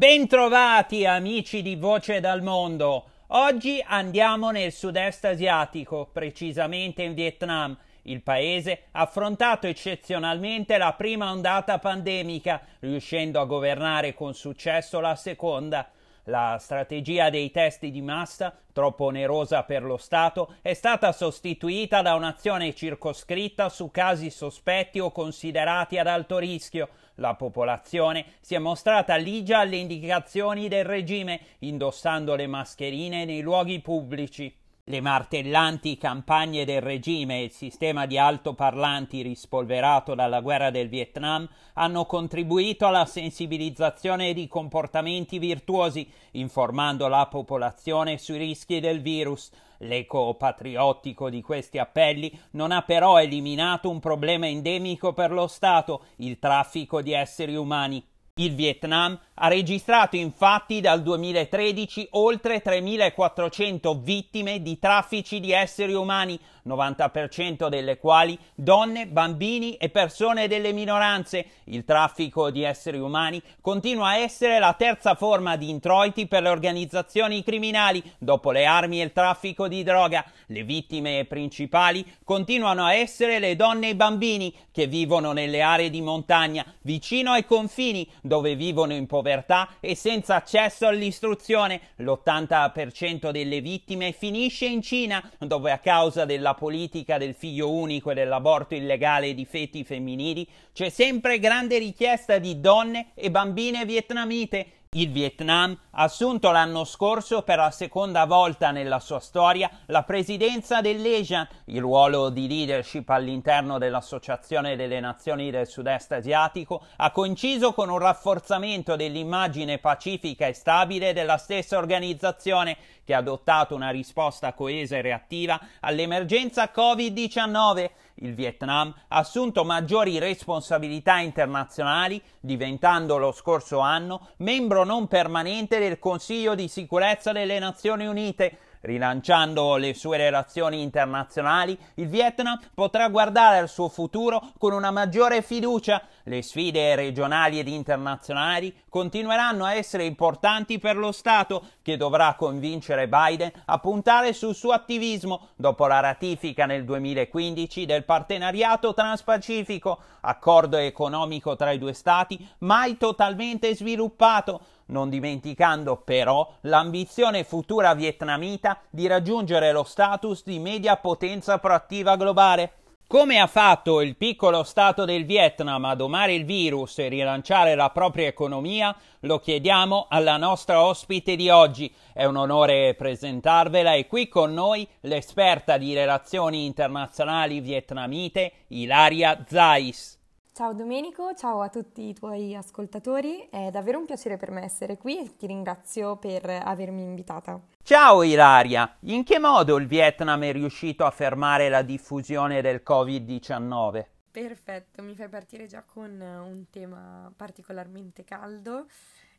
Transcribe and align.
Bentrovati 0.00 1.04
amici 1.04 1.60
di 1.60 1.76
Voce 1.76 2.20
dal 2.20 2.40
Mondo. 2.40 3.04
Oggi 3.32 3.84
andiamo 3.86 4.50
nel 4.50 4.72
sud-est 4.72 5.26
asiatico, 5.26 6.08
precisamente 6.10 7.02
in 7.02 7.12
Vietnam. 7.12 7.76
Il 8.04 8.22
paese 8.22 8.84
ha 8.92 9.02
affrontato 9.02 9.66
eccezionalmente 9.66 10.78
la 10.78 10.94
prima 10.94 11.30
ondata 11.30 11.78
pandemica, 11.78 12.62
riuscendo 12.78 13.42
a 13.42 13.44
governare 13.44 14.14
con 14.14 14.32
successo 14.32 15.00
la 15.00 15.16
seconda. 15.16 15.90
La 16.24 16.58
strategia 16.60 17.30
dei 17.30 17.50
test 17.50 17.84
di 17.86 18.02
massa, 18.02 18.54
troppo 18.72 19.04
onerosa 19.04 19.62
per 19.62 19.82
lo 19.82 19.96
Stato, 19.96 20.54
è 20.60 20.74
stata 20.74 21.12
sostituita 21.12 22.02
da 22.02 22.14
un'azione 22.14 22.74
circoscritta 22.74 23.68
su 23.68 23.90
casi 23.90 24.30
sospetti 24.30 25.00
o 25.00 25.10
considerati 25.10 25.98
ad 25.98 26.06
alto 26.06 26.38
rischio. 26.38 26.88
La 27.16 27.34
popolazione 27.34 28.24
si 28.40 28.54
è 28.54 28.58
mostrata 28.58 29.16
ligia 29.16 29.58
alle 29.58 29.76
indicazioni 29.76 30.68
del 30.68 30.84
regime, 30.84 31.40
indossando 31.60 32.34
le 32.34 32.46
mascherine 32.46 33.24
nei 33.24 33.40
luoghi 33.40 33.80
pubblici. 33.80 34.59
Le 34.90 35.00
martellanti 35.00 35.96
campagne 35.96 36.64
del 36.64 36.80
regime 36.80 37.38
e 37.38 37.44
il 37.44 37.52
sistema 37.52 38.06
di 38.06 38.18
altoparlanti 38.18 39.22
rispolverato 39.22 40.16
dalla 40.16 40.40
guerra 40.40 40.70
del 40.70 40.88
Vietnam 40.88 41.48
hanno 41.74 42.06
contribuito 42.06 42.88
alla 42.88 43.04
sensibilizzazione 43.04 44.32
di 44.32 44.48
comportamenti 44.48 45.38
virtuosi, 45.38 46.10
informando 46.32 47.06
la 47.06 47.28
popolazione 47.30 48.18
sui 48.18 48.38
rischi 48.38 48.80
del 48.80 49.00
virus. 49.00 49.52
L'eco 49.78 50.34
patriottico 50.34 51.30
di 51.30 51.40
questi 51.40 51.78
appelli 51.78 52.36
non 52.52 52.72
ha 52.72 52.82
però 52.82 53.20
eliminato 53.20 53.88
un 53.88 54.00
problema 54.00 54.48
endemico 54.48 55.12
per 55.12 55.30
lo 55.30 55.46
Stato, 55.46 56.06
il 56.16 56.40
traffico 56.40 57.00
di 57.00 57.12
esseri 57.12 57.54
umani. 57.54 58.04
Il 58.40 58.54
Vietnam 58.54 59.18
ha 59.34 59.48
registrato 59.48 60.16
infatti 60.16 60.80
dal 60.80 61.02
2013 61.02 62.08
oltre 62.12 62.62
3.400 62.62 64.00
vittime 64.00 64.62
di 64.62 64.78
traffici 64.78 65.40
di 65.40 65.52
esseri 65.52 65.92
umani, 65.92 66.40
90% 66.66 67.68
delle 67.68 67.98
quali 67.98 68.38
donne, 68.54 69.06
bambini 69.06 69.76
e 69.76 69.88
persone 69.88 70.48
delle 70.48 70.72
minoranze. 70.72 71.46
Il 71.64 71.84
traffico 71.84 72.50
di 72.50 72.62
esseri 72.62 72.98
umani 72.98 73.42
continua 73.60 74.08
a 74.08 74.16
essere 74.16 74.58
la 74.58 74.74
terza 74.74 75.14
forma 75.14 75.56
di 75.56 75.68
introiti 75.68 76.26
per 76.26 76.42
le 76.42 76.48
organizzazioni 76.48 77.42
criminali, 77.42 78.02
dopo 78.18 78.50
le 78.50 78.64
armi 78.64 79.00
e 79.00 79.04
il 79.04 79.12
traffico 79.12 79.68
di 79.68 79.82
droga. 79.82 80.24
Le 80.46 80.64
vittime 80.64 81.24
principali 81.26 82.04
continuano 82.24 82.84
a 82.84 82.94
essere 82.94 83.38
le 83.38 83.56
donne 83.56 83.88
e 83.88 83.90
i 83.90 83.94
bambini 83.94 84.54
che 84.72 84.86
vivono 84.86 85.32
nelle 85.32 85.60
aree 85.60 85.90
di 85.90 86.00
montagna, 86.00 86.64
vicino 86.82 87.32
ai 87.32 87.44
confini, 87.44 88.08
dove 88.22 88.54
vivono 88.54 88.92
in 88.92 89.06
povertà 89.06 89.68
e 89.80 89.94
senza 89.94 90.36
accesso 90.36 90.86
all'istruzione. 90.86 91.80
L'80% 91.96 93.30
delle 93.30 93.60
vittime 93.60 94.12
finisce 94.12 94.66
in 94.66 94.82
Cina, 94.82 95.22
dove 95.38 95.70
a 95.70 95.78
causa 95.78 96.24
della 96.24 96.54
politica 96.60 97.16
del 97.16 97.32
figlio 97.32 97.70
unico 97.70 98.10
e 98.10 98.14
dell'aborto 98.14 98.74
illegale 98.74 99.32
di 99.32 99.46
feti 99.46 99.82
femminili 99.82 100.46
c'è 100.74 100.90
sempre 100.90 101.38
grande 101.38 101.78
richiesta 101.78 102.36
di 102.36 102.60
donne 102.60 103.12
e 103.14 103.30
bambine 103.30 103.86
vietnamite 103.86 104.66
il 104.94 105.12
Vietnam 105.12 105.78
ha 105.92 106.02
assunto 106.02 106.50
l'anno 106.50 106.82
scorso 106.82 107.42
per 107.42 107.58
la 107.58 107.70
seconda 107.70 108.24
volta 108.24 108.72
nella 108.72 108.98
sua 108.98 109.20
storia 109.20 109.70
la 109.86 110.02
presidenza 110.02 110.80
dell'ASEAN, 110.80 111.46
il 111.66 111.80
ruolo 111.80 112.28
di 112.28 112.48
leadership 112.48 113.08
all'interno 113.10 113.78
dell'Associazione 113.78 114.74
delle 114.74 114.98
Nazioni 114.98 115.52
del 115.52 115.68
Sud-Est 115.68 116.10
Asiatico 116.10 116.82
ha 116.96 117.12
coinciso 117.12 117.72
con 117.72 117.88
un 117.88 117.98
rafforzamento 117.98 118.96
dell'immagine 118.96 119.78
pacifica 119.78 120.48
e 120.48 120.54
stabile 120.54 121.12
della 121.12 121.36
stessa 121.36 121.78
organizzazione 121.78 122.76
che 123.04 123.14
ha 123.14 123.18
adottato 123.18 123.76
una 123.76 123.90
risposta 123.90 124.54
coesa 124.54 124.96
e 124.96 125.02
reattiva 125.02 125.60
all'emergenza 125.78 126.68
Covid-19. 126.74 127.90
Il 128.22 128.34
Vietnam 128.34 128.94
ha 129.08 129.18
assunto 129.18 129.64
maggiori 129.64 130.18
responsabilità 130.18 131.18
internazionali, 131.18 132.20
diventando 132.38 133.16
lo 133.16 133.32
scorso 133.32 133.78
anno 133.78 134.28
membro 134.38 134.84
non 134.84 135.08
permanente 135.08 135.78
del 135.78 135.98
Consiglio 135.98 136.54
di 136.54 136.68
sicurezza 136.68 137.32
delle 137.32 137.58
Nazioni 137.58 138.06
Unite, 138.06 138.58
Rilanciando 138.82 139.76
le 139.76 139.92
sue 139.92 140.16
relazioni 140.16 140.80
internazionali, 140.80 141.78
il 141.96 142.08
Vietnam 142.08 142.58
potrà 142.72 143.08
guardare 143.08 143.58
al 143.58 143.68
suo 143.68 143.90
futuro 143.90 144.52
con 144.58 144.72
una 144.72 144.90
maggiore 144.90 145.42
fiducia. 145.42 146.02
Le 146.24 146.40
sfide 146.40 146.94
regionali 146.94 147.58
ed 147.58 147.68
internazionali 147.68 148.74
continueranno 148.88 149.66
a 149.66 149.74
essere 149.74 150.04
importanti 150.04 150.78
per 150.78 150.96
lo 150.96 151.12
Stato, 151.12 151.62
che 151.82 151.98
dovrà 151.98 152.34
convincere 152.38 153.06
Biden 153.06 153.52
a 153.66 153.78
puntare 153.78 154.32
sul 154.32 154.54
suo 154.54 154.72
attivismo 154.72 155.48
dopo 155.56 155.86
la 155.86 156.00
ratifica 156.00 156.64
nel 156.64 156.84
2015 156.84 157.84
del 157.84 158.04
partenariato 158.04 158.94
transpacifico, 158.94 159.98
accordo 160.22 160.78
economico 160.78 161.54
tra 161.54 161.70
i 161.70 161.78
due 161.78 161.92
Stati 161.92 162.48
mai 162.60 162.96
totalmente 162.96 163.74
sviluppato 163.74 164.60
non 164.90 165.08
dimenticando 165.08 165.96
però 165.96 166.48
l'ambizione 166.62 167.44
futura 167.44 167.94
vietnamita 167.94 168.80
di 168.90 169.06
raggiungere 169.06 169.72
lo 169.72 169.82
status 169.82 170.44
di 170.44 170.58
media 170.58 170.96
potenza 170.96 171.58
proattiva 171.58 172.16
globale. 172.16 172.72
Come 173.10 173.40
ha 173.40 173.48
fatto 173.48 174.02
il 174.02 174.14
piccolo 174.14 174.62
Stato 174.62 175.04
del 175.04 175.24
Vietnam 175.24 175.84
a 175.84 175.96
domare 175.96 176.32
il 176.32 176.44
virus 176.44 177.00
e 177.00 177.08
rilanciare 177.08 177.74
la 177.74 177.90
propria 177.90 178.28
economia, 178.28 178.94
lo 179.22 179.40
chiediamo 179.40 180.06
alla 180.08 180.36
nostra 180.36 180.84
ospite 180.84 181.34
di 181.34 181.50
oggi. 181.50 181.92
È 182.12 182.24
un 182.24 182.36
onore 182.36 182.94
presentarvela 182.94 183.94
e 183.94 184.06
qui 184.06 184.28
con 184.28 184.54
noi 184.54 184.86
l'esperta 185.00 185.76
di 185.76 185.92
relazioni 185.92 186.66
internazionali 186.66 187.58
vietnamite 187.58 188.52
Ilaria 188.68 189.44
Zais. 189.44 190.19
Ciao 190.60 190.74
Domenico, 190.74 191.32
ciao 191.32 191.62
a 191.62 191.70
tutti 191.70 192.08
i 192.08 192.12
tuoi 192.12 192.54
ascoltatori, 192.54 193.48
è 193.50 193.70
davvero 193.70 193.98
un 193.98 194.04
piacere 194.04 194.36
per 194.36 194.50
me 194.50 194.62
essere 194.62 194.98
qui 194.98 195.18
e 195.18 195.34
ti 195.38 195.46
ringrazio 195.46 196.18
per 196.18 196.44
avermi 196.50 197.00
invitata. 197.00 197.58
Ciao 197.82 198.22
Ilaria, 198.22 198.98
in 199.04 199.24
che 199.24 199.38
modo 199.38 199.78
il 199.78 199.86
Vietnam 199.86 200.42
è 200.42 200.52
riuscito 200.52 201.06
a 201.06 201.10
fermare 201.10 201.70
la 201.70 201.80
diffusione 201.80 202.60
del 202.60 202.82
Covid-19? 202.86 204.04
Perfetto, 204.30 205.02
mi 205.02 205.14
fai 205.14 205.30
partire 205.30 205.64
già 205.64 205.82
con 205.82 206.20
un 206.20 206.64
tema 206.68 207.32
particolarmente 207.34 208.22
caldo 208.24 208.84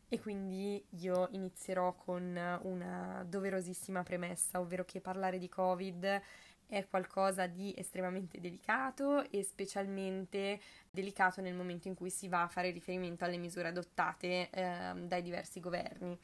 e 0.07 0.19
quindi 0.19 0.83
io 1.01 1.27
inizierò 1.33 1.93
con 1.93 2.59
una 2.63 3.23
doverosissima 3.29 4.01
premessa, 4.01 4.59
ovvero 4.59 4.85
che 4.85 5.01
parlare 5.01 5.37
di 5.37 5.47
Covid 5.47 6.21
è 6.71 6.87
qualcosa 6.87 7.47
di 7.47 7.73
estremamente 7.75 8.39
delicato 8.39 9.29
e 9.29 9.43
specialmente 9.43 10.57
delicato 10.89 11.41
nel 11.41 11.53
momento 11.53 11.89
in 11.89 11.95
cui 11.95 12.09
si 12.09 12.29
va 12.29 12.43
a 12.43 12.47
fare 12.47 12.71
riferimento 12.71 13.25
alle 13.25 13.35
misure 13.35 13.67
adottate 13.67 14.49
eh, 14.49 14.93
dai 14.95 15.21
diversi 15.21 15.59
governi. 15.59 16.17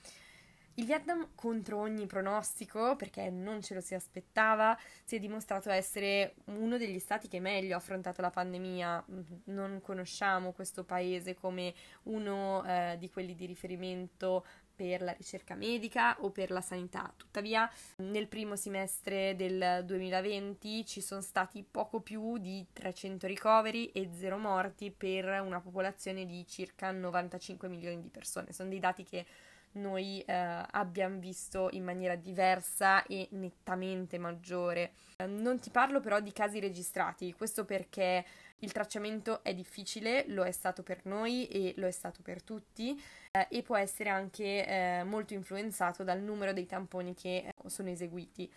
Il 0.76 0.86
Vietnam, 0.86 1.32
contro 1.34 1.80
ogni 1.80 2.06
pronostico, 2.06 2.96
perché 2.96 3.32
non 3.32 3.62
ce 3.64 3.74
lo 3.74 3.82
si 3.82 3.96
aspettava, 3.96 4.78
si 5.04 5.16
è 5.16 5.20
dimostrato 5.20 5.72
essere 5.72 6.36
uno 6.46 6.78
degli 6.78 7.00
stati 7.00 7.28
che 7.28 7.40
meglio 7.40 7.74
ha 7.74 7.78
affrontato 7.78 8.22
la 8.22 8.30
pandemia. 8.30 9.04
Non 9.46 9.82
conosciamo 9.82 10.54
questo 10.54 10.84
paese 10.84 11.34
come 11.34 11.74
uno 12.04 12.64
eh, 12.64 12.96
di 13.00 13.10
quelli 13.10 13.34
di 13.34 13.48
riferimento 13.48 14.46
per 14.78 15.02
la 15.02 15.12
ricerca 15.12 15.56
medica 15.56 16.16
o 16.22 16.30
per 16.30 16.52
la 16.52 16.62
sanità. 16.62 17.12
Tuttavia, 17.18 17.70
nel 17.98 18.28
primo 18.28 18.56
semestre 18.56 19.36
del 19.36 19.84
2020 19.84 20.86
ci 20.86 21.02
sono 21.02 21.22
stati 21.22 21.66
poco 21.70 22.00
più 22.00 22.38
di 22.38 22.64
300 22.72 23.26
ricoveri 23.26 23.92
e 23.92 24.12
zero 24.14 24.38
morti 24.38 24.92
per 24.96 25.42
una 25.42 25.60
popolazione 25.60 26.26
di 26.26 26.46
circa 26.48 26.92
95 26.92 27.68
milioni 27.68 28.00
di 28.00 28.10
persone. 28.10 28.54
Sono 28.54 28.70
dei 28.70 28.80
dati 28.80 29.04
che 29.04 29.26
noi 29.74 30.22
eh, 30.22 30.34
abbiamo 30.34 31.20
visto 31.20 31.70
in 31.72 31.84
maniera 31.84 32.16
diversa 32.16 33.04
e 33.06 33.28
nettamente 33.32 34.18
maggiore. 34.18 34.94
Non 35.28 35.60
ti 35.60 35.70
parlo 35.70 36.00
però 36.00 36.20
di 36.20 36.32
casi 36.32 36.60
registrati, 36.60 37.34
questo 37.34 37.66
perché 37.66 38.24
il 38.60 38.72
tracciamento 38.72 39.44
è 39.44 39.54
difficile, 39.54 40.26
lo 40.28 40.44
è 40.44 40.52
stato 40.52 40.84
per 40.84 41.06
noi 41.06 41.48
e 41.48 41.74
lo 41.78 41.88
è 41.88 41.92
stato 41.92 42.22
per 42.22 42.42
tutti 42.42 43.00
eh, 43.32 43.48
e 43.50 43.62
può 43.62 43.78
essere 43.78 44.10
anche 44.10 44.66
eh, 44.66 45.04
molto 45.04 45.34
influenzato 45.34 46.04
dal 46.04 46.20
numero 46.20 46.54
dei 46.54 46.66
tamponi 46.66 47.14
che 47.14 47.38
eh, 47.38 47.70
sono 47.70 47.90
eseguiti. 47.90 48.52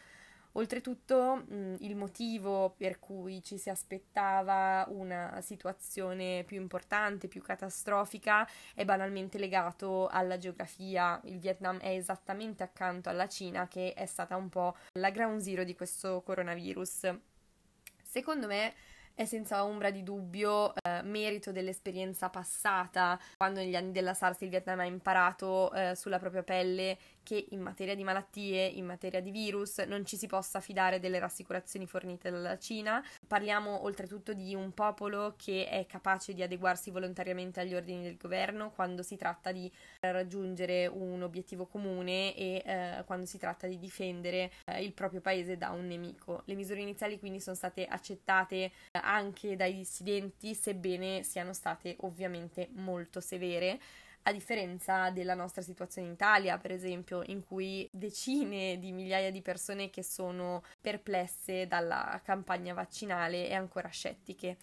Oltretutto 0.52 1.44
mh, 1.46 1.76
il 1.80 1.94
motivo 1.94 2.74
per 2.76 2.98
cui 2.98 3.40
ci 3.42 3.56
si 3.56 3.70
aspettava 3.70 4.84
una 4.88 5.40
situazione 5.42 6.42
più 6.44 6.60
importante, 6.60 7.28
più 7.28 7.40
catastrofica, 7.40 8.48
è 8.74 8.84
banalmente 8.84 9.38
legato 9.38 10.08
alla 10.08 10.38
geografia. 10.38 11.20
Il 11.24 11.38
Vietnam 11.38 11.78
è 11.78 11.90
esattamente 11.90 12.64
accanto 12.64 13.08
alla 13.08 13.28
Cina, 13.28 13.68
che 13.68 13.92
è 13.92 14.06
stata 14.06 14.34
un 14.34 14.48
po' 14.48 14.76
la 14.94 15.10
ground 15.10 15.40
zero 15.40 15.62
di 15.62 15.76
questo 15.76 16.20
coronavirus. 16.22 17.14
Secondo 18.02 18.48
me 18.48 18.74
è 19.20 19.26
senza 19.26 19.64
ombra 19.64 19.90
di 19.90 20.02
dubbio 20.02 20.72
eh, 20.74 21.02
merito 21.02 21.52
dell'esperienza 21.52 22.30
passata, 22.30 23.20
quando 23.36 23.60
negli 23.60 23.76
anni 23.76 23.92
della 23.92 24.14
SARS 24.14 24.40
il 24.40 24.48
Vietnam 24.48 24.80
ha 24.80 24.86
imparato 24.86 25.70
eh, 25.74 25.94
sulla 25.94 26.18
propria 26.18 26.42
pelle 26.42 26.96
che 27.22 27.48
in 27.50 27.60
materia 27.60 27.94
di 27.94 28.02
malattie, 28.02 28.64
in 28.64 28.86
materia 28.86 29.20
di 29.20 29.30
virus, 29.30 29.76
non 29.80 30.06
ci 30.06 30.16
si 30.16 30.26
possa 30.26 30.60
fidare 30.60 31.00
delle 31.00 31.18
rassicurazioni 31.18 31.86
fornite 31.86 32.30
dalla 32.30 32.58
Cina. 32.58 33.04
Parliamo 33.26 33.84
oltretutto 33.84 34.32
di 34.32 34.54
un 34.54 34.72
popolo 34.72 35.34
che 35.36 35.68
è 35.68 35.84
capace 35.84 36.32
di 36.32 36.42
adeguarsi 36.42 36.90
volontariamente 36.90 37.60
agli 37.60 37.74
ordini 37.74 38.02
del 38.02 38.16
governo 38.16 38.70
quando 38.70 39.02
si 39.02 39.16
tratta 39.16 39.52
di 39.52 39.70
raggiungere 40.00 40.86
un 40.86 41.22
obiettivo 41.22 41.66
comune 41.66 42.34
e 42.34 42.62
eh, 42.64 43.02
quando 43.04 43.26
si 43.26 43.36
tratta 43.36 43.66
di 43.66 43.78
difendere 43.78 44.50
eh, 44.64 44.82
il 44.82 44.94
proprio 44.94 45.20
paese 45.20 45.58
da 45.58 45.70
un 45.70 45.86
nemico. 45.86 46.40
Le 46.46 46.54
misure 46.54 46.80
iniziali 46.80 47.18
quindi 47.18 47.38
sono 47.38 47.54
state 47.54 47.84
accettate 47.84 48.56
eh, 48.56 48.72
anche 49.10 49.56
dai 49.56 49.74
dissidenti, 49.74 50.54
sebbene 50.54 51.22
siano 51.24 51.52
state 51.52 51.96
ovviamente 52.00 52.68
molto 52.74 53.20
severe 53.20 53.78
a 54.22 54.32
differenza 54.32 55.10
della 55.10 55.34
nostra 55.34 55.62
situazione 55.62 56.08
in 56.08 56.12
Italia, 56.14 56.58
per 56.58 56.72
esempio, 56.72 57.22
in 57.26 57.42
cui 57.42 57.88
decine 57.90 58.78
di 58.78 58.92
migliaia 58.92 59.30
di 59.30 59.40
persone 59.40 59.90
che 59.90 60.02
sono 60.02 60.62
perplesse 60.80 61.66
dalla 61.66 62.20
campagna 62.22 62.74
vaccinale 62.74 63.48
e 63.48 63.54
ancora 63.54 63.88
scettiche. 63.88 64.58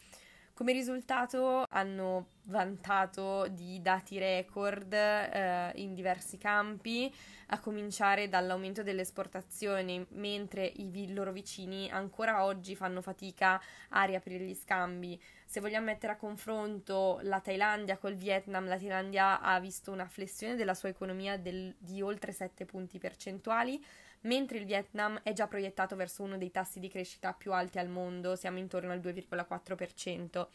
Come 0.58 0.72
risultato 0.72 1.66
hanno 1.70 2.30
vantato 2.46 3.48
di 3.48 3.80
dati 3.80 4.18
record 4.18 4.92
eh, 4.92 5.72
in 5.76 5.94
diversi 5.94 6.40
campi, 6.40 7.14
a 7.50 7.60
cominciare 7.60 8.28
dall'aumento 8.28 8.82
delle 8.82 9.02
esportazioni, 9.02 10.04
mentre 10.14 10.66
i 10.66 10.86
vi- 10.86 11.14
loro 11.14 11.32
vicini 11.32 11.92
ancora 11.92 12.44
oggi 12.44 12.76
fanno 12.76 13.04
fatica 13.04 13.62
a 13.90 14.04
riaprire 14.06 14.46
gli 14.46 14.56
scambi. 14.56 15.22
Se 15.46 15.60
vogliamo 15.60 15.86
mettere 15.86 16.14
a 16.14 16.18
confronto 16.18 17.20
la 17.22 17.40
Thailandia 17.40 17.98
col 17.98 18.16
Vietnam, 18.16 18.68
la 18.68 18.80
Thailandia 18.80 19.40
ha 19.40 19.60
visto 19.60 19.92
una 19.92 20.08
flessione 20.08 20.56
della 20.56 20.74
sua 20.74 20.90
economia 20.90 21.38
del, 21.38 21.76
di 21.78 22.02
oltre 22.02 22.32
7 22.32 22.66
punti 22.66 22.98
percentuali, 22.98 23.80
mentre 24.22 24.58
il 24.58 24.66
Vietnam 24.66 25.20
è 25.24 25.34
già 25.34 25.48
proiettato 25.48 25.96
verso 25.96 26.24
uno 26.24 26.38
dei 26.38 26.52
tassi 26.52 26.80
di 26.80 26.90
crescita 26.90 27.34
più 27.34 27.54
alti 27.54 27.80
al 27.80 27.90
mondo, 27.90 28.36
siamo 28.36 28.58
intorno 28.58 28.92
al 28.92 29.00
2,4%. 29.00 30.48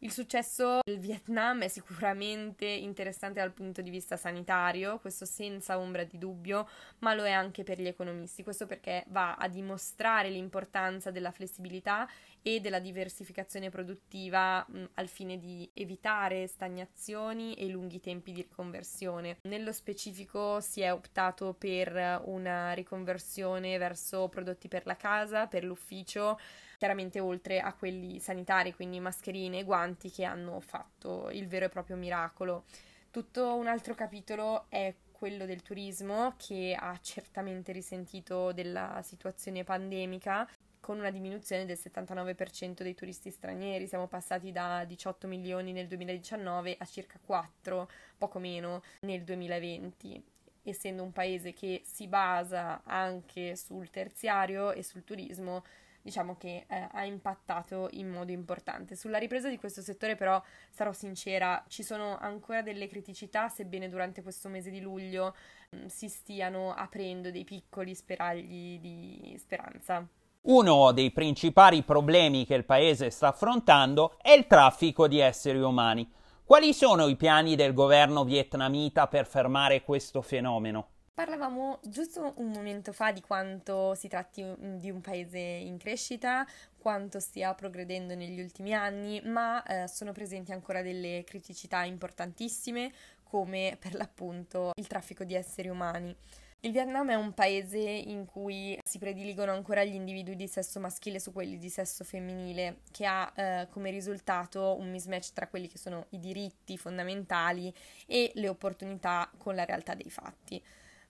Il 0.00 0.12
successo 0.12 0.80
del 0.84 0.98
Vietnam 0.98 1.62
è 1.62 1.68
sicuramente 1.68 2.66
interessante 2.66 3.40
dal 3.40 3.52
punto 3.52 3.80
di 3.80 3.88
vista 3.88 4.18
sanitario, 4.18 4.98
questo 4.98 5.24
senza 5.24 5.78
ombra 5.78 6.04
di 6.04 6.18
dubbio, 6.18 6.68
ma 6.98 7.14
lo 7.14 7.24
è 7.24 7.30
anche 7.30 7.62
per 7.62 7.80
gli 7.80 7.86
economisti, 7.86 8.42
questo 8.42 8.66
perché 8.66 9.04
va 9.08 9.36
a 9.36 9.48
dimostrare 9.48 10.28
l'importanza 10.28 11.10
della 11.10 11.30
flessibilità 11.30 12.06
e 12.42 12.60
della 12.60 12.78
diversificazione 12.78 13.70
produttiva 13.70 14.64
mh, 14.68 14.84
al 14.94 15.08
fine 15.08 15.38
di 15.38 15.68
evitare 15.72 16.46
stagnazioni 16.46 17.54
e 17.54 17.66
lunghi 17.68 17.98
tempi 17.98 18.32
di 18.32 18.42
riconversione. 18.42 19.38
Nello 19.44 19.72
specifico 19.72 20.60
si 20.60 20.82
è 20.82 20.92
optato 20.92 21.54
per 21.54 22.20
una 22.26 22.74
riconversione 22.74 23.78
verso 23.78 24.28
prodotti 24.28 24.68
per 24.68 24.84
la 24.84 24.96
casa, 24.96 25.46
per 25.46 25.64
l'ufficio, 25.64 26.38
chiaramente 26.76 27.20
oltre 27.20 27.60
a 27.60 27.72
quelli 27.72 28.18
sanitari, 28.18 28.74
quindi 28.74 29.00
mascherine 29.00 29.60
e 29.60 29.64
guanti 29.64 30.10
che 30.10 30.24
hanno 30.24 30.60
fatto 30.60 31.30
il 31.30 31.46
vero 31.46 31.66
e 31.66 31.68
proprio 31.68 31.96
miracolo. 31.96 32.64
Tutto 33.10 33.54
un 33.54 33.66
altro 33.66 33.94
capitolo 33.94 34.66
è 34.68 34.94
quello 35.10 35.46
del 35.46 35.62
turismo 35.62 36.34
che 36.36 36.76
ha 36.78 36.98
certamente 37.00 37.72
risentito 37.72 38.52
della 38.52 39.00
situazione 39.02 39.64
pandemica 39.64 40.48
con 40.78 40.98
una 40.98 41.10
diminuzione 41.10 41.64
del 41.64 41.78
79% 41.82 42.82
dei 42.82 42.94
turisti 42.94 43.30
stranieri. 43.30 43.88
Siamo 43.88 44.06
passati 44.06 44.52
da 44.52 44.84
18 44.84 45.26
milioni 45.26 45.72
nel 45.72 45.88
2019 45.88 46.76
a 46.78 46.84
circa 46.84 47.18
4, 47.24 47.88
poco 48.18 48.38
meno, 48.38 48.82
nel 49.00 49.24
2020 49.24 50.22
essendo 50.70 51.02
un 51.02 51.12
paese 51.12 51.52
che 51.52 51.82
si 51.84 52.08
basa 52.08 52.82
anche 52.84 53.56
sul 53.56 53.88
terziario 53.90 54.72
e 54.72 54.82
sul 54.82 55.04
turismo, 55.04 55.64
diciamo 56.06 56.36
che 56.36 56.66
eh, 56.68 56.88
ha 56.92 57.04
impattato 57.04 57.88
in 57.94 58.08
modo 58.08 58.30
importante. 58.30 58.94
Sulla 58.94 59.18
ripresa 59.18 59.48
di 59.48 59.58
questo 59.58 59.82
settore 59.82 60.14
però 60.14 60.40
sarò 60.70 60.92
sincera, 60.92 61.64
ci 61.66 61.82
sono 61.82 62.16
ancora 62.18 62.62
delle 62.62 62.86
criticità, 62.86 63.48
sebbene 63.48 63.88
durante 63.88 64.22
questo 64.22 64.48
mese 64.48 64.70
di 64.70 64.80
luglio 64.80 65.34
mh, 65.70 65.76
mm, 65.76 65.86
si 65.86 66.08
stiano 66.08 66.72
aprendo 66.72 67.32
dei 67.32 67.42
piccoli 67.42 67.92
speragli 67.96 68.78
di 68.78 69.36
speranza. 69.36 70.06
Uno 70.42 70.92
dei 70.92 71.10
principali 71.10 71.82
problemi 71.82 72.46
che 72.46 72.54
il 72.54 72.64
paese 72.64 73.10
sta 73.10 73.28
affrontando 73.28 74.16
è 74.22 74.30
il 74.30 74.46
traffico 74.46 75.08
di 75.08 75.18
esseri 75.18 75.58
umani. 75.58 76.08
Quali 76.44 76.72
sono 76.72 77.08
i 77.08 77.16
piani 77.16 77.56
del 77.56 77.74
governo 77.74 78.22
vietnamita 78.22 79.08
per 79.08 79.26
fermare 79.26 79.82
questo 79.82 80.22
fenomeno? 80.22 80.90
Parlavamo 81.16 81.80
giusto 81.82 82.34
un 82.36 82.50
momento 82.50 82.92
fa 82.92 83.10
di 83.10 83.22
quanto 83.22 83.94
si 83.94 84.06
tratti 84.06 84.44
di 84.58 84.90
un 84.90 85.00
paese 85.00 85.38
in 85.38 85.78
crescita, 85.78 86.46
quanto 86.76 87.20
stia 87.20 87.54
progredendo 87.54 88.14
negli 88.14 88.38
ultimi 88.38 88.74
anni, 88.74 89.22
ma 89.22 89.62
eh, 89.62 89.88
sono 89.88 90.12
presenti 90.12 90.52
ancora 90.52 90.82
delle 90.82 91.24
criticità 91.24 91.84
importantissime 91.84 92.92
come 93.22 93.78
per 93.80 93.94
l'appunto 93.94 94.72
il 94.74 94.86
traffico 94.86 95.24
di 95.24 95.34
esseri 95.34 95.70
umani. 95.70 96.14
Il 96.60 96.72
Vietnam 96.72 97.08
è 97.08 97.14
un 97.14 97.32
paese 97.32 97.78
in 97.78 98.26
cui 98.26 98.78
si 98.84 98.98
prediligono 98.98 99.52
ancora 99.52 99.84
gli 99.84 99.94
individui 99.94 100.36
di 100.36 100.46
sesso 100.46 100.80
maschile 100.80 101.18
su 101.18 101.32
quelli 101.32 101.56
di 101.56 101.70
sesso 101.70 102.04
femminile, 102.04 102.80
che 102.90 103.06
ha 103.06 103.32
eh, 103.34 103.68
come 103.70 103.90
risultato 103.90 104.76
un 104.78 104.90
mismatch 104.90 105.32
tra 105.32 105.48
quelli 105.48 105.68
che 105.68 105.78
sono 105.78 106.08
i 106.10 106.18
diritti 106.18 106.76
fondamentali 106.76 107.72
e 108.04 108.32
le 108.34 108.50
opportunità 108.50 109.30
con 109.38 109.54
la 109.54 109.64
realtà 109.64 109.94
dei 109.94 110.10
fatti 110.10 110.62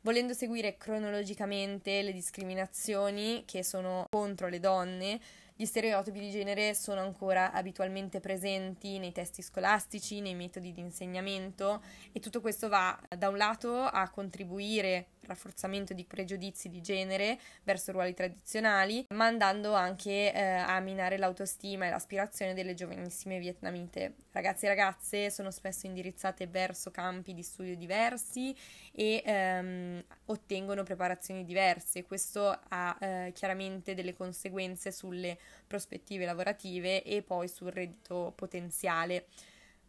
volendo 0.07 0.35
seguire 0.35 0.77
cronologicamente 0.77 2.01
le 2.01 2.13
discriminazioni 2.13 3.43
che 3.45 3.65
sono 3.65 4.07
contro 4.09 4.47
le 4.47 4.61
donne, 4.61 5.19
gli 5.57 5.65
stereotipi 5.65 6.21
di 6.21 6.31
genere 6.31 6.75
sono 6.75 7.01
ancora 7.01 7.51
abitualmente 7.51 8.21
presenti 8.21 9.01
nei 9.01 9.11
testi 9.11 9.43
scolastici, 9.43 10.21
nei 10.21 10.37
metodi 10.37 10.71
di 10.71 10.81
insegnamento 10.81 11.83
e 12.13 12.21
tutto 12.21 12.41
questo 12.41 12.69
va 12.69 12.97
da 13.19 13.29
un 13.29 13.37
lato 13.37 13.83
a 13.83 14.09
contribuire 14.09 15.07
rafforzamento 15.27 15.93
di 15.93 16.05
pregiudizi 16.05 16.69
di 16.69 16.81
genere 16.81 17.39
verso 17.65 17.93
ruoli 17.93 18.15
tradizionali, 18.15 19.07
ma 19.11 19.27
andando 19.27 19.75
anche 19.75 20.33
eh, 20.33 20.41
a 20.41 20.79
minare 20.81 21.19
l'autostima 21.19 21.87
e 21.87 21.91
l'aspirazione 21.91 22.55
delle 22.55 22.75
giovanissime 22.75 23.39
vietnamite. 23.39 24.15
Ragazzi 24.33 24.67
e 24.67 24.69
ragazze 24.69 25.31
sono 25.31 25.51
spesso 25.51 25.87
indirizzate 25.87 26.47
verso 26.47 26.91
campi 26.91 27.33
di 27.35 27.43
studio 27.43 27.75
diversi 27.77 28.55
e 28.93 29.23
ehm, 29.25 30.05
ottengono 30.27 30.83
preparazioni 30.83 31.45
diverse. 31.45 32.05
Questo 32.05 32.59
ha 32.69 32.97
eh, 33.01 33.33
chiaramente 33.35 33.95
delle 33.95 34.15
conseguenze 34.15 34.93
sulle 34.93 35.39
prospettive 35.67 36.25
lavorative 36.25 37.03
e 37.03 37.23
poi 37.23 37.49
sul 37.49 37.71
reddito 37.71 38.33
potenziale 38.37 39.27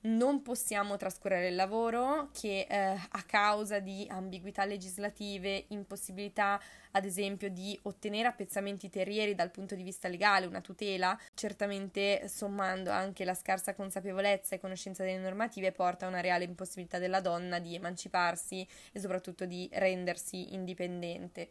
non 0.01 0.41
possiamo 0.41 0.97
trascurare 0.97 1.49
il 1.49 1.55
lavoro 1.55 2.29
che 2.31 2.67
eh, 2.69 2.77
a 2.77 3.23
causa 3.25 3.79
di 3.79 4.05
ambiguità 4.09 4.65
legislative, 4.65 5.65
impossibilità 5.69 6.61
ad 6.91 7.05
esempio 7.05 7.49
di 7.49 7.77
ottenere 7.83 8.27
appezzamenti 8.27 8.89
terrieri 8.89 9.35
dal 9.35 9.51
punto 9.51 9.75
di 9.75 9.83
vista 9.83 10.07
legale, 10.07 10.45
una 10.45 10.61
tutela, 10.61 11.17
certamente 11.33 12.27
sommando 12.27 12.89
anche 12.89 13.25
la 13.25 13.33
scarsa 13.33 13.75
consapevolezza 13.75 14.55
e 14.55 14.59
conoscenza 14.59 15.03
delle 15.03 15.19
normative 15.19 15.71
porta 15.71 16.05
a 16.05 16.09
una 16.09 16.21
reale 16.21 16.45
impossibilità 16.45 16.97
della 16.97 17.21
donna 17.21 17.59
di 17.59 17.75
emanciparsi 17.75 18.67
e 18.91 18.99
soprattutto 18.99 19.45
di 19.45 19.69
rendersi 19.73 20.53
indipendente. 20.53 21.49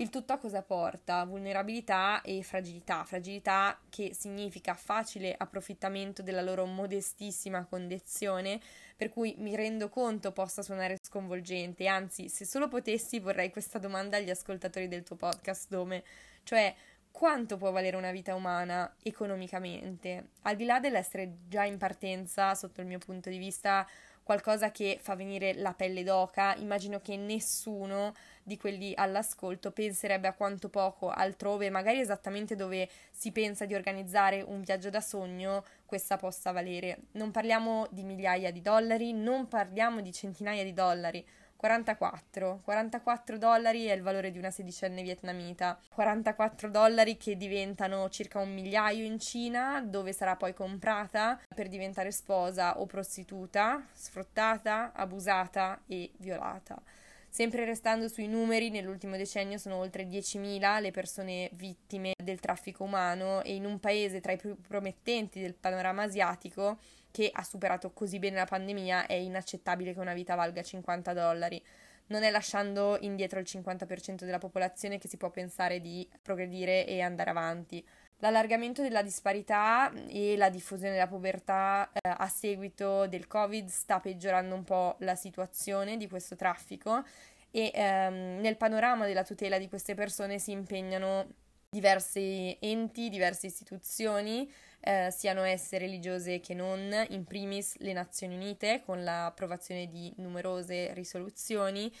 Il 0.00 0.08
tutto 0.08 0.32
a 0.32 0.38
cosa 0.38 0.62
porta? 0.62 1.22
Vulnerabilità 1.26 2.22
e 2.22 2.42
fragilità. 2.42 3.04
Fragilità 3.04 3.78
che 3.90 4.14
significa 4.14 4.72
facile 4.72 5.34
approfittamento 5.36 6.22
della 6.22 6.40
loro 6.40 6.64
modestissima 6.64 7.66
condizione, 7.66 8.58
per 8.96 9.10
cui 9.10 9.34
mi 9.36 9.54
rendo 9.54 9.90
conto 9.90 10.32
possa 10.32 10.62
suonare 10.62 10.96
sconvolgente, 11.02 11.86
anzi, 11.86 12.30
se 12.30 12.46
solo 12.46 12.68
potessi 12.68 13.20
vorrei 13.20 13.50
questa 13.50 13.78
domanda 13.78 14.16
agli 14.16 14.30
ascoltatori 14.30 14.88
del 14.88 15.02
tuo 15.02 15.16
podcast, 15.16 15.68
Dome, 15.68 16.02
cioè 16.44 16.74
quanto 17.10 17.56
può 17.56 17.70
valere 17.70 17.96
una 17.96 18.12
vita 18.12 18.34
umana 18.34 18.94
economicamente? 19.02 20.30
Al 20.42 20.56
di 20.56 20.64
là 20.64 20.80
dell'essere 20.80 21.38
già 21.48 21.64
in 21.64 21.78
partenza, 21.78 22.54
sotto 22.54 22.80
il 22.80 22.86
mio 22.86 22.98
punto 22.98 23.28
di 23.28 23.38
vista, 23.38 23.86
qualcosa 24.22 24.70
che 24.70 24.98
fa 25.00 25.16
venire 25.16 25.54
la 25.54 25.74
pelle 25.74 26.04
d'oca, 26.04 26.54
immagino 26.54 27.00
che 27.00 27.16
nessuno 27.16 28.14
di 28.42 28.56
quelli 28.56 28.92
all'ascolto 28.94 29.72
penserebbe 29.72 30.28
a 30.28 30.34
quanto 30.34 30.68
poco 30.68 31.10
altrove, 31.10 31.68
magari 31.68 31.98
esattamente 31.98 32.54
dove 32.54 32.88
si 33.10 33.32
pensa 33.32 33.64
di 33.64 33.74
organizzare 33.74 34.42
un 34.42 34.60
viaggio 34.60 34.88
da 34.88 35.00
sogno, 35.00 35.64
questa 35.84 36.16
possa 36.16 36.52
valere. 36.52 36.98
Non 37.12 37.32
parliamo 37.32 37.88
di 37.90 38.04
migliaia 38.04 38.52
di 38.52 38.60
dollari, 38.60 39.12
non 39.12 39.48
parliamo 39.48 40.00
di 40.00 40.12
centinaia 40.12 40.62
di 40.62 40.72
dollari, 40.72 41.26
44. 41.60 42.60
44 42.64 43.36
dollari 43.36 43.84
è 43.84 43.92
il 43.92 44.00
valore 44.00 44.30
di 44.30 44.38
una 44.38 44.50
sedicenne 44.50 45.02
vietnamita. 45.02 45.78
44 45.92 46.70
dollari 46.70 47.18
che 47.18 47.36
diventano 47.36 48.08
circa 48.08 48.38
un 48.38 48.54
migliaio 48.54 49.04
in 49.04 49.18
Cina, 49.18 49.82
dove 49.82 50.14
sarà 50.14 50.36
poi 50.36 50.54
comprata 50.54 51.38
per 51.54 51.68
diventare 51.68 52.12
sposa 52.12 52.80
o 52.80 52.86
prostituta, 52.86 53.86
sfruttata, 53.92 54.92
abusata 54.94 55.82
e 55.86 56.10
violata. 56.16 56.80
Sempre 57.28 57.66
restando 57.66 58.08
sui 58.08 58.26
numeri, 58.26 58.70
nell'ultimo 58.70 59.18
decennio 59.18 59.58
sono 59.58 59.76
oltre 59.76 60.08
10.000 60.08 60.80
le 60.80 60.90
persone 60.90 61.50
vittime 61.52 62.14
del 62.16 62.40
traffico 62.40 62.84
umano 62.84 63.42
e 63.42 63.54
in 63.54 63.66
un 63.66 63.78
paese 63.78 64.20
tra 64.20 64.32
i 64.32 64.36
più 64.36 64.56
promettenti 64.60 65.40
del 65.40 65.54
panorama 65.54 66.04
asiatico 66.04 66.78
che 67.10 67.30
ha 67.32 67.42
superato 67.42 67.92
così 67.92 68.18
bene 68.18 68.36
la 68.36 68.44
pandemia, 68.44 69.06
è 69.06 69.14
inaccettabile 69.14 69.92
che 69.92 70.00
una 70.00 70.14
vita 70.14 70.34
valga 70.34 70.62
50 70.62 71.12
dollari. 71.12 71.62
Non 72.06 72.22
è 72.22 72.30
lasciando 72.30 72.98
indietro 73.00 73.38
il 73.38 73.46
50% 73.48 74.24
della 74.24 74.38
popolazione 74.38 74.98
che 74.98 75.08
si 75.08 75.16
può 75.16 75.30
pensare 75.30 75.80
di 75.80 76.08
progredire 76.22 76.86
e 76.86 77.00
andare 77.00 77.30
avanti. 77.30 77.84
L'allargamento 78.18 78.82
della 78.82 79.02
disparità 79.02 79.90
e 80.08 80.36
la 80.36 80.50
diffusione 80.50 80.92
della 80.92 81.06
povertà 81.06 81.90
eh, 81.92 82.00
a 82.02 82.28
seguito 82.28 83.06
del 83.06 83.26
Covid 83.26 83.68
sta 83.68 83.98
peggiorando 83.98 84.54
un 84.54 84.64
po' 84.64 84.96
la 84.98 85.14
situazione 85.14 85.96
di 85.96 86.06
questo 86.06 86.36
traffico 86.36 87.02
e 87.50 87.70
ehm, 87.72 88.40
nel 88.40 88.56
panorama 88.56 89.06
della 89.06 89.24
tutela 89.24 89.58
di 89.58 89.68
queste 89.68 89.94
persone 89.94 90.38
si 90.38 90.50
impegnano 90.52 91.26
diversi 91.70 92.56
enti, 92.60 93.08
diverse 93.08 93.46
istituzioni, 93.46 94.50
eh, 94.80 95.10
siano 95.10 95.42
esse 95.42 95.78
religiose 95.78 96.40
che 96.40 96.54
non, 96.54 97.06
in 97.10 97.24
primis 97.24 97.76
le 97.78 97.92
Nazioni 97.92 98.34
Unite 98.34 98.82
con 98.84 99.04
l'approvazione 99.04 99.88
di 99.88 100.12
numerose 100.16 100.92
risoluzioni, 100.94 101.92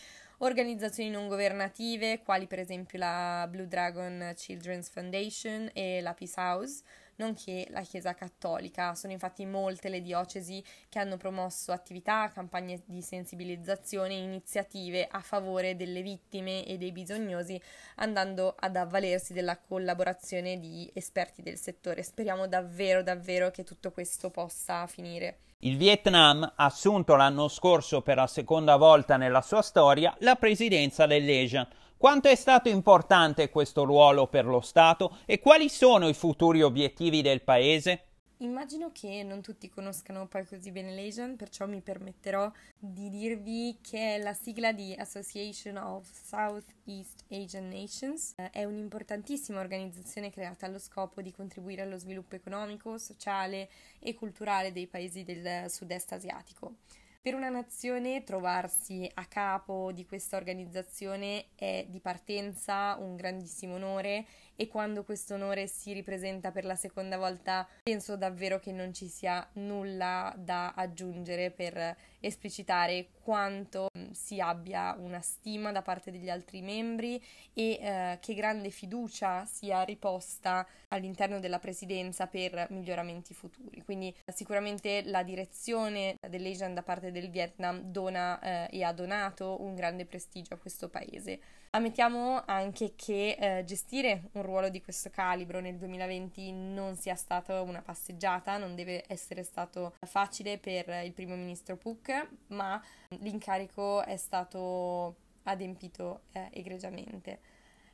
organizzazioni 0.42 1.10
non 1.10 1.28
governative 1.28 2.20
quali 2.22 2.46
per 2.46 2.58
esempio 2.60 2.98
la 2.98 3.46
Blue 3.50 3.66
Dragon 3.66 4.32
Children's 4.34 4.88
Foundation 4.88 5.70
e 5.72 6.00
la 6.00 6.14
Peace 6.14 6.40
House, 6.40 6.82
nonché 7.16 7.66
la 7.70 7.82
Chiesa 7.82 8.14
Cattolica. 8.14 8.94
Sono 8.94 9.12
infatti 9.12 9.44
molte 9.44 9.90
le 9.90 10.00
diocesi 10.00 10.64
che 10.88 10.98
hanno 10.98 11.18
promosso 11.18 11.72
attività, 11.72 12.30
campagne 12.32 12.82
di 12.86 13.02
sensibilizzazione 13.02 14.14
e 14.14 14.22
iniziative 14.22 15.06
a 15.10 15.20
favore 15.20 15.76
delle 15.76 16.00
vittime 16.00 16.64
e 16.64 16.78
dei 16.78 16.92
bisognosi, 16.92 17.60
andando 17.96 18.54
ad 18.58 18.76
avvalersi 18.76 19.34
della 19.34 19.58
collaborazione 19.58 20.58
di 20.58 20.90
esperti 20.94 21.42
del 21.42 21.58
settore. 21.58 22.02
Speriamo 22.02 22.48
davvero, 22.48 23.02
davvero 23.02 23.50
che 23.50 23.64
tutto 23.64 23.90
questo 23.92 24.30
possa 24.30 24.86
finire. 24.86 25.49
Il 25.62 25.76
Vietnam 25.76 26.42
ha 26.42 26.64
assunto 26.64 27.16
l'anno 27.16 27.46
scorso 27.48 28.00
per 28.00 28.16
la 28.16 28.26
seconda 28.26 28.76
volta 28.76 29.18
nella 29.18 29.42
sua 29.42 29.60
storia 29.60 30.14
la 30.20 30.36
presidenza 30.36 31.04
dell'Asian 31.04 31.68
quanto 31.98 32.28
è 32.28 32.34
stato 32.34 32.70
importante 32.70 33.50
questo 33.50 33.84
ruolo 33.84 34.26
per 34.26 34.46
lo 34.46 34.62
Stato 34.62 35.18
e 35.26 35.38
quali 35.38 35.68
sono 35.68 36.08
i 36.08 36.14
futuri 36.14 36.62
obiettivi 36.62 37.20
del 37.20 37.42
Paese? 37.42 38.04
Immagino 38.42 38.90
che 38.90 39.22
non 39.22 39.42
tutti 39.42 39.68
conoscano 39.68 40.26
poi 40.26 40.46
così 40.46 40.70
bene 40.70 40.94
l'Asian, 40.94 41.36
perciò 41.36 41.66
mi 41.66 41.82
permetterò 41.82 42.50
di 42.78 43.10
dirvi 43.10 43.76
che 43.82 44.16
la 44.16 44.32
sigla 44.32 44.72
di 44.72 44.94
Association 44.94 45.76
of 45.76 46.10
Southeast 46.10 47.24
Asian 47.28 47.68
Nations. 47.68 48.34
È 48.50 48.64
un'importantissima 48.64 49.60
organizzazione 49.60 50.30
creata 50.30 50.64
allo 50.64 50.78
scopo 50.78 51.20
di 51.20 51.32
contribuire 51.32 51.82
allo 51.82 51.98
sviluppo 51.98 52.34
economico, 52.34 52.96
sociale 52.96 53.68
e 53.98 54.14
culturale 54.14 54.72
dei 54.72 54.86
paesi 54.86 55.22
del 55.22 55.68
sud-est 55.68 56.12
asiatico. 56.12 56.76
Per 57.22 57.34
una 57.34 57.50
nazione 57.50 58.24
trovarsi 58.24 59.06
a 59.12 59.26
capo 59.26 59.92
di 59.92 60.06
questa 60.06 60.38
organizzazione 60.38 61.48
è 61.54 61.84
di 61.86 62.00
partenza 62.00 62.96
un 62.98 63.14
grandissimo 63.14 63.74
onore 63.74 64.24
e 64.60 64.68
quando 64.68 65.04
questo 65.04 65.32
onore 65.32 65.66
si 65.66 65.94
ripresenta 65.94 66.50
per 66.50 66.66
la 66.66 66.74
seconda 66.74 67.16
volta 67.16 67.66
penso 67.82 68.18
davvero 68.18 68.58
che 68.58 68.72
non 68.72 68.92
ci 68.92 69.08
sia 69.08 69.48
nulla 69.54 70.34
da 70.36 70.74
aggiungere 70.74 71.50
per 71.50 71.96
esplicitare 72.20 73.08
quanto 73.22 73.86
mm, 73.96 74.10
si 74.10 74.38
abbia 74.38 74.94
una 74.98 75.22
stima 75.22 75.72
da 75.72 75.80
parte 75.80 76.10
degli 76.10 76.28
altri 76.28 76.60
membri 76.60 77.16
e 77.54 77.78
eh, 77.80 78.18
che 78.20 78.34
grande 78.34 78.68
fiducia 78.68 79.46
sia 79.46 79.82
riposta 79.82 80.66
all'interno 80.88 81.40
della 81.40 81.58
presidenza 81.58 82.26
per 82.26 82.66
miglioramenti 82.68 83.32
futuri. 83.32 83.82
Quindi 83.82 84.14
sicuramente 84.26 85.02
la 85.06 85.22
direzione 85.22 86.16
dell'Asian 86.28 86.74
da 86.74 86.82
parte 86.82 87.10
del 87.10 87.30
Vietnam 87.30 87.80
dona 87.80 88.38
eh, 88.68 88.76
e 88.78 88.84
ha 88.84 88.92
donato 88.92 89.62
un 89.62 89.74
grande 89.74 90.04
prestigio 90.04 90.52
a 90.52 90.58
questo 90.58 90.90
paese. 90.90 91.40
Ammettiamo 91.72 92.42
anche 92.46 92.94
che 92.96 93.36
eh, 93.38 93.64
gestire 93.64 94.30
un 94.32 94.42
ruolo 94.42 94.70
di 94.70 94.82
questo 94.82 95.08
calibro 95.08 95.60
nel 95.60 95.76
2020 95.76 96.50
non 96.50 96.96
sia 96.96 97.14
stata 97.14 97.60
una 97.60 97.80
passeggiata, 97.80 98.58
non 98.58 98.74
deve 98.74 99.04
essere 99.06 99.44
stato 99.44 99.94
facile 100.04 100.58
per 100.58 100.88
il 101.04 101.12
primo 101.12 101.36
ministro 101.36 101.76
Puk, 101.76 102.28
ma 102.48 102.82
l'incarico 103.20 104.02
è 104.02 104.16
stato 104.16 105.14
adempito 105.44 106.22
eh, 106.32 106.48
egregiamente. 106.50 107.38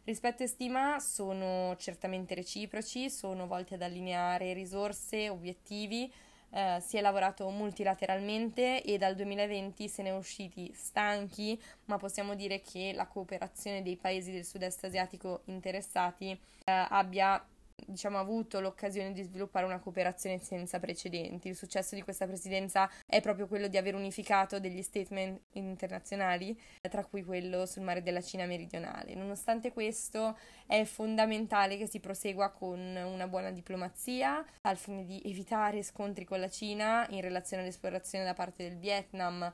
Rispetto 0.04 0.42
e 0.42 0.46
stima 0.46 0.98
sono 0.98 1.76
certamente 1.76 2.34
reciproci, 2.34 3.10
sono 3.10 3.46
volti 3.46 3.74
ad 3.74 3.82
allineare 3.82 4.54
risorse, 4.54 5.28
obiettivi, 5.28 6.10
eh, 6.50 6.78
si 6.80 6.96
è 6.96 7.00
lavorato 7.00 7.48
multilateralmente 7.50 8.82
e 8.82 8.98
dal 8.98 9.14
2020 9.14 9.88
se 9.88 10.02
ne 10.02 10.10
è 10.10 10.16
usciti 10.16 10.72
stanchi, 10.74 11.60
ma 11.86 11.98
possiamo 11.98 12.34
dire 12.34 12.60
che 12.60 12.92
la 12.94 13.06
cooperazione 13.06 13.82
dei 13.82 13.96
paesi 13.96 14.32
del 14.32 14.44
sud-est 14.44 14.84
asiatico 14.84 15.42
interessati 15.46 16.30
eh, 16.30 16.38
abbia 16.64 17.44
diciamo, 17.84 18.18
avuto 18.18 18.60
l'occasione 18.60 19.12
di 19.12 19.22
sviluppare 19.22 19.66
una 19.66 19.78
cooperazione 19.78 20.38
senza 20.38 20.78
precedenti. 20.78 21.48
Il 21.48 21.56
successo 21.56 21.94
di 21.94 22.02
questa 22.02 22.26
presidenza 22.26 22.90
è 23.06 23.20
proprio 23.20 23.46
quello 23.46 23.68
di 23.68 23.76
aver 23.76 23.94
unificato 23.94 24.58
degli 24.58 24.82
statement 24.82 25.40
internazionali, 25.52 26.58
tra 26.88 27.04
cui 27.04 27.22
quello 27.22 27.66
sul 27.66 27.82
mare 27.82 28.02
della 28.02 28.22
Cina 28.22 28.46
meridionale. 28.46 29.14
Nonostante 29.14 29.72
questo, 29.72 30.38
è 30.66 30.84
fondamentale 30.84 31.76
che 31.76 31.86
si 31.86 32.00
prosegua 32.00 32.50
con 32.50 32.78
una 32.78 33.28
buona 33.28 33.50
diplomazia 33.50 34.44
al 34.62 34.76
fine 34.76 35.04
di 35.04 35.20
evitare 35.24 35.82
scontri 35.82 36.24
con 36.24 36.40
la 36.40 36.48
Cina 36.48 37.06
in 37.10 37.20
relazione 37.20 37.62
all'esplorazione 37.62 38.24
da 38.24 38.34
parte 38.34 38.68
del 38.68 38.78
Vietnam 38.78 39.52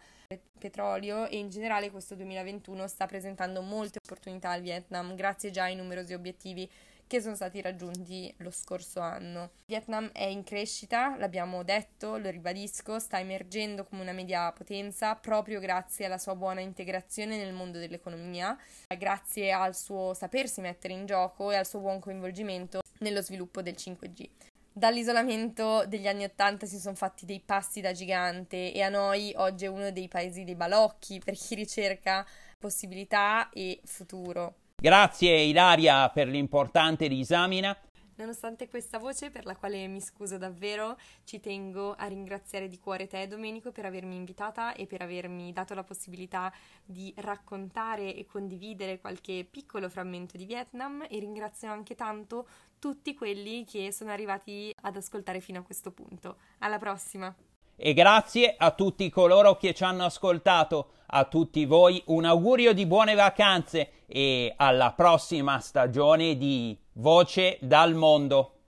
petrolio 0.59 1.26
e 1.26 1.37
in 1.37 1.50
generale 1.50 1.91
questo 1.91 2.14
2021 2.14 2.87
sta 2.87 3.05
presentando 3.07 3.61
molte 3.61 3.99
opportunità 4.02 4.50
al 4.50 4.62
Vietnam 4.62 5.14
grazie 5.14 5.50
già 5.50 5.64
ai 5.64 5.76
numerosi 5.76 6.14
obiettivi 6.14 6.71
che 7.12 7.21
sono 7.21 7.35
stati 7.35 7.61
raggiunti 7.61 8.33
lo 8.38 8.50
scorso 8.50 9.00
anno. 9.00 9.42
Il 9.42 9.64
Vietnam 9.66 10.09
è 10.14 10.25
in 10.25 10.45
crescita, 10.45 11.14
l'abbiamo 11.19 11.62
detto, 11.62 12.16
lo 12.16 12.31
ribadisco, 12.31 12.99
sta 12.99 13.21
emergendo 13.21 13.85
come 13.85 14.00
una 14.00 14.12
media 14.12 14.50
potenza 14.52 15.14
proprio 15.14 15.61
grazie 15.61 16.07
alla 16.07 16.16
sua 16.16 16.35
buona 16.35 16.61
integrazione 16.61 17.37
nel 17.37 17.52
mondo 17.52 17.78
dell'economia, 17.78 18.57
grazie 18.97 19.52
al 19.52 19.76
suo 19.76 20.14
sapersi 20.14 20.62
mettere 20.62 20.95
in 20.95 21.04
gioco 21.04 21.50
e 21.50 21.57
al 21.57 21.66
suo 21.66 21.81
buon 21.81 22.00
coinvolgimento 22.00 22.81
nello 23.00 23.21
sviluppo 23.21 23.61
del 23.61 23.75
5G. 23.76 24.31
Dall'isolamento 24.73 25.85
degli 25.87 26.09
anni 26.09 26.25
Ottanta 26.25 26.64
si 26.64 26.78
sono 26.78 26.95
fatti 26.95 27.26
dei 27.26 27.42
passi 27.45 27.83
da 27.83 27.92
gigante 27.92 28.73
e 28.73 28.81
a 28.81 28.88
noi 28.88 29.35
oggi 29.37 29.66
è 29.66 29.69
uno 29.69 29.90
dei 29.90 30.09
paesi 30.09 30.45
dei 30.45 30.54
balocchi 30.54 31.21
per 31.23 31.35
chi 31.35 31.57
ricerca 31.57 32.26
possibilità 32.59 33.50
e 33.50 33.83
futuro. 33.85 34.62
Grazie 34.83 35.43
Ilaria 35.43 36.09
per 36.09 36.27
l'importante 36.27 37.07
disamina. 37.07 37.73
Nonostante 38.17 38.69
questa 38.69 38.99
voce, 38.99 39.31
per 39.31 39.45
la 39.45 39.55
quale 39.55 39.87
mi 39.87 40.01
scuso 40.01 40.39
davvero, 40.39 40.97
ci 41.23 41.39
tengo 41.39 41.95
a 41.97 42.07
ringraziare 42.07 42.67
di 42.67 42.81
cuore 42.81 43.07
te, 43.07 43.29
Domenico, 43.29 43.71
per 43.71 43.85
avermi 43.85 44.17
invitata 44.17 44.75
e 44.75 44.89
per 44.89 45.01
avermi 45.03 45.53
dato 45.53 45.75
la 45.75 45.85
possibilità 45.85 46.53
di 46.85 47.15
raccontare 47.19 48.12
e 48.17 48.27
condividere 48.27 48.99
qualche 48.99 49.47
piccolo 49.49 49.89
frammento 49.89 50.37
di 50.37 50.47
Vietnam 50.47 51.07
e 51.09 51.21
ringrazio 51.21 51.71
anche 51.71 51.95
tanto 51.95 52.49
tutti 52.81 53.15
quelli 53.15 53.65
che 53.65 53.93
sono 53.93 54.11
arrivati 54.11 54.75
ad 54.81 54.97
ascoltare 54.97 55.39
fino 55.39 55.61
a 55.61 55.62
questo 55.62 55.93
punto. 55.93 56.39
Alla 56.59 56.79
prossima! 56.79 57.33
E 57.77 57.95
grazie 57.95 58.55
a 58.57 58.73
tutti 58.73 59.09
coloro 59.11 59.57
che 59.57 59.75
ci 59.75 59.85
hanno 59.85 60.05
ascoltato, 60.05 60.91
a 61.07 61.25
tutti 61.25 61.65
voi 61.65 62.03
un 62.07 62.25
augurio 62.25 62.73
di 62.73 62.87
buone 62.87 63.15
vacanze 63.15 64.01
e 64.12 64.52
alla 64.57 64.92
prossima 64.92 65.59
stagione 65.61 66.37
di 66.37 66.78
Voce 66.95 67.57
dal 67.62 67.95
Mondo. 67.95 68.51